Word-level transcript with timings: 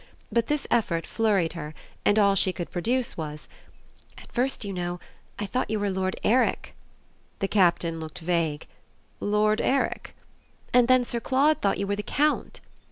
But 0.31 0.47
this 0.47 0.65
effort 0.71 1.05
flurried 1.05 1.53
her, 1.53 1.75
and 2.03 2.17
all 2.17 2.33
she 2.33 2.51
could 2.51 2.71
produce 2.71 3.17
was: 3.17 3.47
"At 4.17 4.31
first, 4.31 4.65
you 4.65 4.73
know, 4.73 4.99
I 5.37 5.45
thought 5.45 5.69
you 5.69 5.79
were 5.79 5.91
Lord 5.91 6.15
Eric." 6.23 6.73
The 7.37 7.47
Captain 7.47 7.99
looked 7.99 8.17
vague. 8.17 8.65
"Lord 9.19 9.61
Eric?" 9.61 10.15
"And 10.73 10.87
then 10.87 11.05
Sir 11.05 11.19
Claude 11.19 11.61
thought 11.61 11.77
you 11.77 11.85
were 11.85 11.95
the 11.95 12.01
Count." 12.01 12.61